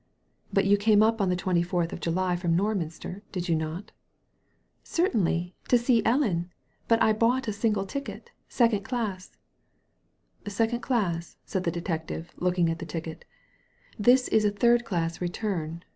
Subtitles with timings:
[0.51, 3.85] "But you came up on the twenty fourth of July from Norminster, did you not?
[3.85, 3.89] ^
[4.83, 6.49] Certainly; to see Ellea
[6.87, 9.37] But I bought a single ticket, second class."
[10.45, 13.25] ^ Second dass/' said the detective, looking at the ticket;
[13.99, 15.83] "this is a third class return.